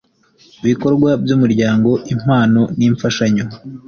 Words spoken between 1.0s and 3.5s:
by Umuryango impano n imfashanyo